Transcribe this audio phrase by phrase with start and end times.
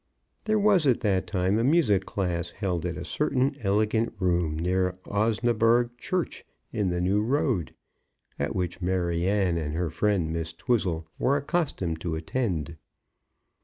[0.45, 4.97] There was at that time a music class held at a certain elegant room near
[5.05, 7.75] Osnaburgh Church in the New Road,
[8.39, 12.77] at which Maryanne and her friend Miss Twizzle were accustomed to attend.